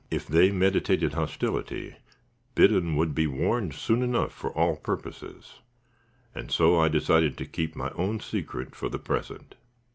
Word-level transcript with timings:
If 0.09 0.25
they 0.25 0.49
meditated 0.51 1.13
hostility, 1.13 1.93
Biddon 2.55 2.95
would 2.95 3.13
be 3.13 3.27
warned 3.27 3.75
soon 3.75 4.01
enough 4.01 4.31
for 4.31 4.49
all 4.51 4.77
purposes 4.77 5.59
and 6.33 6.49
so 6.51 6.79
I 6.79 6.87
decided 6.87 7.37
to 7.37 7.45
keep 7.45 7.75
my 7.75 7.91
own 7.91 8.19
secret 8.19 8.73
for 8.75 8.89
the 8.89 8.97
present. 8.97 9.53